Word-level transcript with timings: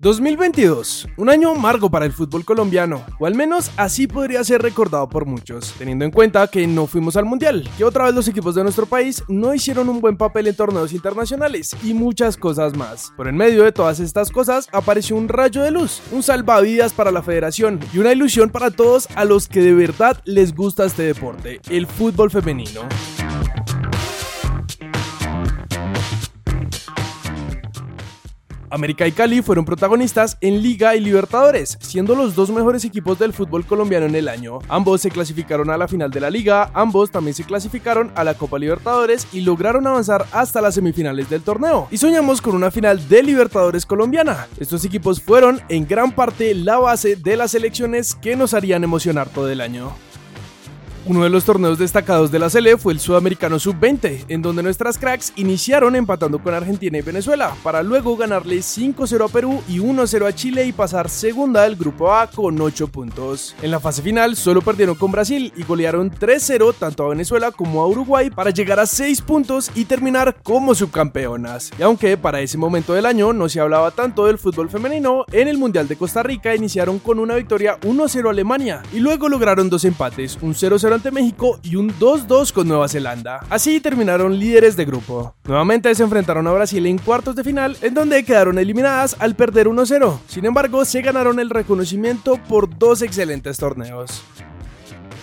2022, 0.00 1.06
un 1.16 1.30
año 1.30 1.52
amargo 1.52 1.88
para 1.88 2.04
el 2.04 2.12
fútbol 2.12 2.44
colombiano, 2.44 3.06
o 3.20 3.26
al 3.26 3.36
menos 3.36 3.70
así 3.76 4.08
podría 4.08 4.42
ser 4.42 4.60
recordado 4.60 5.08
por 5.08 5.24
muchos, 5.24 5.72
teniendo 5.78 6.04
en 6.04 6.10
cuenta 6.10 6.48
que 6.48 6.66
no 6.66 6.88
fuimos 6.88 7.16
al 7.16 7.24
Mundial, 7.24 7.70
que 7.78 7.84
otra 7.84 8.06
vez 8.06 8.14
los 8.14 8.26
equipos 8.26 8.56
de 8.56 8.64
nuestro 8.64 8.86
país 8.86 9.22
no 9.28 9.54
hicieron 9.54 9.88
un 9.88 10.00
buen 10.00 10.16
papel 10.16 10.48
en 10.48 10.56
torneos 10.56 10.92
internacionales 10.92 11.76
y 11.82 11.94
muchas 11.94 12.36
cosas 12.36 12.76
más. 12.76 13.12
Por 13.16 13.28
en 13.28 13.36
medio 13.36 13.62
de 13.62 13.70
todas 13.70 14.00
estas 14.00 14.32
cosas 14.32 14.68
apareció 14.72 15.14
un 15.14 15.28
rayo 15.28 15.62
de 15.62 15.70
luz, 15.70 16.02
un 16.10 16.24
salvavidas 16.24 16.92
para 16.92 17.12
la 17.12 17.22
federación 17.22 17.78
y 17.94 17.98
una 17.98 18.12
ilusión 18.12 18.50
para 18.50 18.72
todos 18.72 19.08
a 19.14 19.24
los 19.24 19.46
que 19.46 19.62
de 19.62 19.74
verdad 19.74 20.20
les 20.24 20.54
gusta 20.56 20.84
este 20.84 21.04
deporte, 21.04 21.60
el 21.70 21.86
fútbol 21.86 22.32
femenino. 22.32 22.82
América 28.74 29.06
y 29.06 29.12
Cali 29.12 29.40
fueron 29.40 29.64
protagonistas 29.64 30.36
en 30.40 30.60
Liga 30.60 30.96
y 30.96 31.00
Libertadores, 31.00 31.78
siendo 31.80 32.16
los 32.16 32.34
dos 32.34 32.50
mejores 32.50 32.84
equipos 32.84 33.18
del 33.20 33.32
fútbol 33.32 33.64
colombiano 33.64 34.06
en 34.06 34.16
el 34.16 34.28
año. 34.28 34.58
Ambos 34.68 35.00
se 35.00 35.12
clasificaron 35.12 35.70
a 35.70 35.78
la 35.78 35.86
final 35.86 36.10
de 36.10 36.20
la 36.20 36.28
Liga, 36.28 36.70
ambos 36.74 37.12
también 37.12 37.34
se 37.34 37.44
clasificaron 37.44 38.10
a 38.16 38.24
la 38.24 38.34
Copa 38.34 38.58
Libertadores 38.58 39.28
y 39.32 39.42
lograron 39.42 39.86
avanzar 39.86 40.26
hasta 40.32 40.60
las 40.60 40.74
semifinales 40.74 41.30
del 41.30 41.42
torneo. 41.42 41.86
Y 41.92 41.98
soñamos 41.98 42.42
con 42.42 42.56
una 42.56 42.72
final 42.72 43.08
de 43.08 43.22
Libertadores 43.22 43.86
colombiana. 43.86 44.48
Estos 44.58 44.84
equipos 44.84 45.20
fueron 45.20 45.60
en 45.68 45.86
gran 45.86 46.10
parte 46.10 46.52
la 46.52 46.78
base 46.78 47.14
de 47.14 47.36
las 47.36 47.54
elecciones 47.54 48.16
que 48.16 48.34
nos 48.34 48.54
harían 48.54 48.82
emocionar 48.82 49.28
todo 49.28 49.48
el 49.48 49.60
año. 49.60 49.92
Uno 51.06 51.22
de 51.22 51.28
los 51.28 51.44
torneos 51.44 51.78
destacados 51.78 52.32
de 52.32 52.38
la 52.38 52.48
Sele 52.48 52.78
fue 52.78 52.94
el 52.94 52.98
Sudamericano 52.98 53.58
Sub-20, 53.58 54.24
en 54.28 54.40
donde 54.40 54.62
nuestras 54.62 54.96
cracks 54.96 55.34
iniciaron 55.36 55.96
empatando 55.96 56.38
con 56.38 56.54
Argentina 56.54 56.96
y 56.96 57.02
Venezuela, 57.02 57.54
para 57.62 57.82
luego 57.82 58.16
ganarle 58.16 58.56
5-0 58.56 59.22
a 59.22 59.28
Perú 59.28 59.62
y 59.68 59.80
1-0 59.80 60.26
a 60.26 60.34
Chile 60.34 60.64
y 60.64 60.72
pasar 60.72 61.10
segunda 61.10 61.64
del 61.64 61.76
grupo 61.76 62.10
A 62.10 62.26
con 62.28 62.58
8 62.58 62.88
puntos. 62.88 63.54
En 63.60 63.70
la 63.70 63.80
fase 63.80 64.00
final 64.00 64.34
solo 64.34 64.62
perdieron 64.62 64.94
con 64.94 65.12
Brasil 65.12 65.52
y 65.54 65.64
golearon 65.64 66.10
3-0 66.10 66.74
tanto 66.78 67.04
a 67.04 67.10
Venezuela 67.10 67.50
como 67.50 67.82
a 67.82 67.86
Uruguay 67.86 68.30
para 68.30 68.48
llegar 68.48 68.80
a 68.80 68.86
6 68.86 69.20
puntos 69.20 69.70
y 69.74 69.84
terminar 69.84 70.34
como 70.42 70.74
subcampeonas. 70.74 71.70
Y 71.78 71.82
aunque 71.82 72.16
para 72.16 72.40
ese 72.40 72.56
momento 72.56 72.94
del 72.94 73.04
año 73.04 73.34
no 73.34 73.50
se 73.50 73.60
hablaba 73.60 73.90
tanto 73.90 74.24
del 74.24 74.38
fútbol 74.38 74.70
femenino, 74.70 75.26
en 75.32 75.48
el 75.48 75.58
Mundial 75.58 75.86
de 75.86 75.96
Costa 75.96 76.22
Rica 76.22 76.54
iniciaron 76.54 76.98
con 76.98 77.18
una 77.18 77.34
victoria 77.34 77.78
1-0 77.82 78.26
a 78.26 78.30
Alemania 78.30 78.82
y 78.90 79.00
luego 79.00 79.28
lograron 79.28 79.68
dos 79.68 79.84
empates, 79.84 80.38
un 80.40 80.54
0-0 80.54 80.93
ante 80.94 81.10
México 81.10 81.58
y 81.62 81.76
un 81.76 81.90
2-2 81.98 82.52
con 82.52 82.68
Nueva 82.68 82.88
Zelanda. 82.88 83.40
Así 83.50 83.80
terminaron 83.80 84.38
líderes 84.38 84.76
de 84.76 84.84
grupo. 84.84 85.34
Nuevamente 85.44 85.94
se 85.94 86.02
enfrentaron 86.02 86.46
a 86.46 86.52
Brasil 86.52 86.86
en 86.86 86.98
cuartos 86.98 87.36
de 87.36 87.44
final, 87.44 87.76
en 87.82 87.94
donde 87.94 88.24
quedaron 88.24 88.58
eliminadas 88.58 89.16
al 89.18 89.34
perder 89.34 89.66
1-0. 89.66 90.18
Sin 90.26 90.46
embargo, 90.46 90.84
se 90.84 91.02
ganaron 91.02 91.40
el 91.40 91.50
reconocimiento 91.50 92.38
por 92.48 92.78
dos 92.78 93.02
excelentes 93.02 93.58
torneos. 93.58 94.22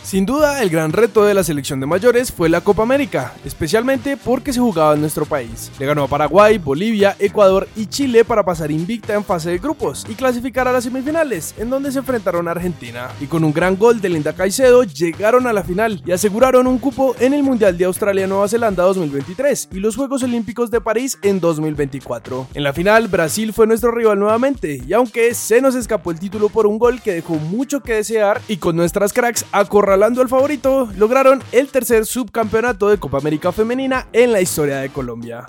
Sin 0.04 0.26
duda, 0.26 0.64
el 0.64 0.72
gran 0.72 0.92
reto 0.92 1.24
de 1.24 1.36
la 1.36 1.44
selección 1.44 1.80
de 1.80 1.86
mayores 1.86 2.32
fue 2.32 2.50
la 2.50 2.62
Copa 2.62 2.82
América, 2.82 3.34
especialmente 3.46 4.18
porque 4.18 4.52
se 4.52 4.60
jugaba 4.60 4.96
en 4.96 5.02
nuestro 5.02 5.26
país. 5.26 5.72
Le 5.80 5.86
ganó 5.86 6.04
a 6.04 6.08
Paraguay, 6.08 6.58
Bolivia, 6.58 7.16
Ecuador 7.20 7.68
y 7.76 7.86
Chile 7.86 8.26
para 8.26 8.44
pasar 8.44 8.72
invicta 8.72 9.14
en 9.14 9.24
fase 9.24 9.52
de 9.52 9.60
grupos 9.60 10.06
y 10.10 10.16
clasificar 10.16 10.68
a 10.68 10.72
las 10.72 10.86
semifinales, 10.86 11.54
en 11.58 11.70
donde 11.70 11.92
se 11.92 12.00
enfrentaron 12.00 12.48
a 12.48 12.52
Argentina. 12.52 13.10
Y 13.22 13.28
con 13.28 13.44
un 13.44 13.54
gran 13.54 13.78
gol 13.78 14.02
de 14.02 14.10
Linda 14.10 14.34
Caicedo 14.34 14.84
llegaron 14.84 15.46
a 15.46 15.54
la 15.54 15.64
final 15.64 16.02
y 16.04 16.12
aseguraron 16.12 16.66
un 16.66 16.80
cupo 16.80 17.16
en 17.20 17.34
el 17.34 17.44
Mundial 17.44 17.78
de 17.78 17.86
Australia-Nueva 17.86 18.50
Zelanda 18.50 18.84
2023 18.84 19.70
y 19.72 19.80
los 19.80 19.96
Juegos 19.96 20.24
Olímpicos 20.24 20.72
de 20.72 20.82
París 20.82 21.20
en 21.22 21.40
2024. 21.40 22.48
En 22.56 22.64
la 22.64 22.74
final, 22.74 23.08
Brasil 23.08 23.54
fue 23.54 23.68
nuestro 23.68 23.92
rival 23.92 24.20
nuevamente, 24.20 24.82
y 24.86 24.94
aunque 24.94 25.36
se 25.36 25.62
nos 25.62 25.76
escapó 25.76 26.10
el 26.10 26.20
título 26.20 26.50
por 26.50 26.66
un 26.66 26.80
gol 26.80 27.02
que 27.02 27.14
dejó 27.14 27.36
mucho 27.36 27.82
que 27.82 27.94
desear 27.94 28.42
y 28.48 28.58
con 28.58 28.76
nuestras 28.76 29.14
cracks 29.14 29.46
acorraladas 29.52 29.91
Hablando 29.92 30.22
al 30.22 30.30
favorito, 30.30 30.90
lograron 30.98 31.44
el 31.52 31.68
tercer 31.68 32.06
subcampeonato 32.06 32.88
de 32.88 32.98
Copa 32.98 33.18
América 33.18 33.52
Femenina 33.52 34.08
en 34.14 34.32
la 34.32 34.40
historia 34.40 34.78
de 34.78 34.90
Colombia. 34.90 35.46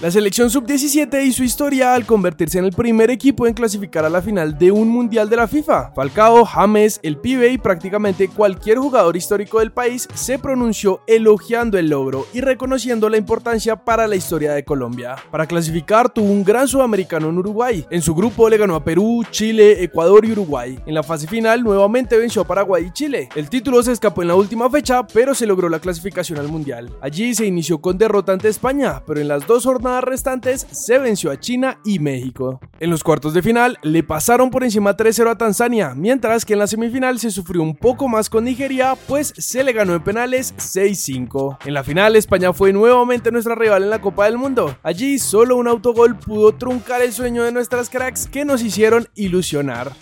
La 0.00 0.10
selección 0.10 0.50
sub-17 0.50 1.24
hizo 1.24 1.44
historia 1.44 1.94
al 1.94 2.04
convertirse 2.04 2.58
en 2.58 2.64
el 2.64 2.72
primer 2.72 3.10
equipo 3.10 3.46
en 3.46 3.54
clasificar 3.54 4.04
a 4.04 4.10
la 4.10 4.20
final 4.20 4.58
de 4.58 4.70
un 4.70 4.88
mundial 4.88 5.30
de 5.30 5.36
la 5.36 5.48
FIFA. 5.48 5.92
Falcao, 5.94 6.44
James, 6.44 6.98
el 7.02 7.16
pibe 7.16 7.48
y 7.52 7.58
prácticamente 7.58 8.28
cualquier 8.28 8.78
jugador 8.78 9.16
histórico 9.16 9.60
del 9.60 9.72
país 9.72 10.08
se 10.12 10.38
pronunció 10.38 11.00
elogiando 11.06 11.78
el 11.78 11.88
logro 11.88 12.26
y 12.34 12.40
reconociendo 12.40 13.08
la 13.08 13.16
importancia 13.16 13.76
para 13.76 14.06
la 14.06 14.16
historia 14.16 14.52
de 14.52 14.64
Colombia. 14.64 15.16
Para 15.30 15.46
clasificar 15.46 16.10
tuvo 16.10 16.30
un 16.30 16.44
gran 16.44 16.66
sudamericano 16.68 17.30
en 17.30 17.38
Uruguay. 17.38 17.86
En 17.88 18.02
su 18.02 18.14
grupo 18.14 18.50
le 18.50 18.58
ganó 18.58 18.74
a 18.74 18.84
Perú, 18.84 19.24
Chile, 19.30 19.82
Ecuador 19.82 20.24
y 20.26 20.32
Uruguay. 20.32 20.78
En 20.86 20.94
la 20.94 21.04
fase 21.04 21.28
final 21.28 21.62
nuevamente 21.62 22.18
venció 22.18 22.42
a 22.42 22.46
Paraguay 22.46 22.86
y 22.88 22.92
Chile. 22.92 23.28
El 23.36 23.48
título 23.48 23.82
se 23.82 23.92
escapó 23.92 24.22
en 24.22 24.28
la 24.28 24.34
última 24.34 24.68
fecha, 24.68 25.06
pero 25.06 25.34
se 25.34 25.46
logró 25.46 25.68
la 25.68 25.78
clasificación 25.78 26.40
al 26.40 26.48
mundial. 26.48 26.90
Allí 27.00 27.34
se 27.34 27.46
inició 27.46 27.80
con 27.80 27.96
derrota 27.96 28.32
ante 28.32 28.48
España, 28.48 29.00
pero 29.06 29.20
en 29.20 29.28
las 29.28 29.46
dos 29.46 29.64
jornadas 29.64 29.83
restantes 29.84 30.66
se 30.70 30.98
venció 30.98 31.30
a 31.30 31.38
China 31.38 31.78
y 31.84 31.98
México. 31.98 32.60
En 32.80 32.90
los 32.90 33.04
cuartos 33.04 33.34
de 33.34 33.42
final 33.42 33.78
le 33.82 34.02
pasaron 34.02 34.50
por 34.50 34.64
encima 34.64 34.96
3-0 34.96 35.30
a 35.30 35.38
Tanzania, 35.38 35.94
mientras 35.94 36.44
que 36.44 36.54
en 36.54 36.58
la 36.58 36.66
semifinal 36.66 37.18
se 37.18 37.30
sufrió 37.30 37.62
un 37.62 37.76
poco 37.76 38.08
más 38.08 38.30
con 38.30 38.44
Nigeria, 38.44 38.94
pues 39.06 39.32
se 39.36 39.62
le 39.62 39.72
ganó 39.72 39.94
en 39.94 40.02
penales 40.02 40.54
6-5. 40.56 41.58
En 41.66 41.74
la 41.74 41.84
final 41.84 42.16
España 42.16 42.52
fue 42.52 42.72
nuevamente 42.72 43.30
nuestra 43.30 43.54
rival 43.54 43.84
en 43.84 43.90
la 43.90 44.00
Copa 44.00 44.24
del 44.24 44.38
Mundo. 44.38 44.76
Allí 44.82 45.18
solo 45.18 45.56
un 45.56 45.68
autogol 45.68 46.16
pudo 46.16 46.54
truncar 46.54 47.02
el 47.02 47.12
sueño 47.12 47.44
de 47.44 47.52
nuestras 47.52 47.90
cracks 47.90 48.26
que 48.26 48.44
nos 48.44 48.62
hicieron 48.62 49.08
ilusionar. 49.14 49.92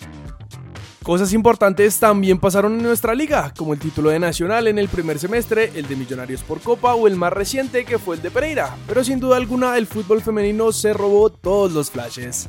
Cosas 1.03 1.33
importantes 1.33 1.99
también 1.99 2.39
pasaron 2.39 2.79
en 2.79 2.83
nuestra 2.83 3.13
liga, 3.13 3.53
como 3.57 3.73
el 3.73 3.79
título 3.79 4.09
de 4.09 4.19
Nacional 4.19 4.69
en 4.69 4.79
el 4.79 4.87
primer 4.87 5.19
semestre, 5.19 5.69
el 5.75 5.85
de 5.85 5.97
Millonarios 5.97 6.43
por 6.43 6.61
Copa 6.61 6.95
o 6.95 7.07
el 7.07 7.17
más 7.17 7.33
reciente 7.33 7.83
que 7.83 7.99
fue 7.99 8.15
el 8.15 8.21
de 8.21 8.31
Pereira, 8.31 8.77
pero 8.87 9.03
sin 9.03 9.19
duda 9.19 9.35
alguna 9.35 9.77
el 9.77 9.85
fútbol 9.85 10.21
femenino 10.21 10.71
se 10.71 10.93
robó 10.93 11.29
todos 11.29 11.73
los 11.73 11.91
flashes. 11.91 12.47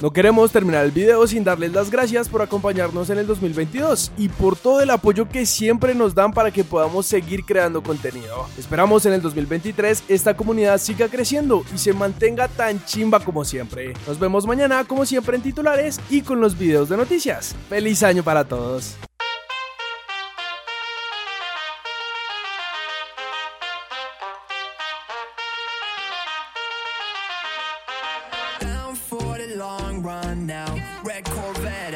No 0.00 0.12
queremos 0.12 0.52
terminar 0.52 0.84
el 0.84 0.92
video 0.92 1.26
sin 1.26 1.42
darles 1.42 1.72
las 1.72 1.90
gracias 1.90 2.28
por 2.28 2.40
acompañarnos 2.40 3.10
en 3.10 3.18
el 3.18 3.26
2022 3.26 4.12
y 4.16 4.28
por 4.28 4.56
todo 4.56 4.80
el 4.80 4.90
apoyo 4.90 5.28
que 5.28 5.44
siempre 5.44 5.92
nos 5.92 6.14
dan 6.14 6.32
para 6.32 6.52
que 6.52 6.62
podamos 6.62 7.04
seguir 7.06 7.44
creando 7.44 7.82
contenido. 7.82 8.46
Esperamos 8.56 9.06
en 9.06 9.14
el 9.14 9.22
2023 9.22 10.04
esta 10.08 10.36
comunidad 10.36 10.78
siga 10.78 11.08
creciendo 11.08 11.64
y 11.74 11.78
se 11.78 11.92
mantenga 11.92 12.46
tan 12.46 12.84
chimba 12.84 13.18
como 13.18 13.44
siempre. 13.44 13.92
Nos 14.06 14.20
vemos 14.20 14.46
mañana 14.46 14.84
como 14.84 15.04
siempre 15.04 15.34
en 15.34 15.42
titulares 15.42 15.98
y 16.10 16.22
con 16.22 16.40
los 16.40 16.56
videos 16.56 16.88
de 16.88 16.96
noticias. 16.96 17.56
¡Feliz 17.68 18.04
año 18.04 18.22
para 18.22 18.44
todos! 18.44 18.96